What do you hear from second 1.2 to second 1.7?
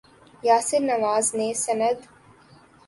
نے